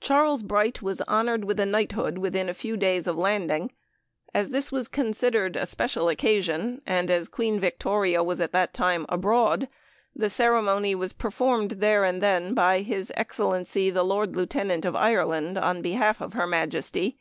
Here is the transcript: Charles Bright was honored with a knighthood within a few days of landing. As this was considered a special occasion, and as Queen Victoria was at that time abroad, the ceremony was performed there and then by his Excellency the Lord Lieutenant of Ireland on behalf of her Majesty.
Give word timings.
Charles 0.00 0.42
Bright 0.42 0.80
was 0.80 1.02
honored 1.02 1.44
with 1.44 1.60
a 1.60 1.66
knighthood 1.66 2.16
within 2.16 2.48
a 2.48 2.54
few 2.54 2.78
days 2.78 3.06
of 3.06 3.18
landing. 3.18 3.72
As 4.32 4.48
this 4.48 4.72
was 4.72 4.88
considered 4.88 5.54
a 5.54 5.66
special 5.66 6.08
occasion, 6.08 6.80
and 6.86 7.10
as 7.10 7.28
Queen 7.28 7.60
Victoria 7.60 8.22
was 8.24 8.40
at 8.40 8.52
that 8.52 8.72
time 8.72 9.04
abroad, 9.10 9.68
the 10.16 10.30
ceremony 10.30 10.94
was 10.94 11.12
performed 11.12 11.72
there 11.72 12.04
and 12.06 12.22
then 12.22 12.54
by 12.54 12.80
his 12.80 13.12
Excellency 13.18 13.90
the 13.90 14.02
Lord 14.02 14.34
Lieutenant 14.34 14.86
of 14.86 14.96
Ireland 14.96 15.58
on 15.58 15.82
behalf 15.82 16.22
of 16.22 16.32
her 16.32 16.46
Majesty. 16.46 17.18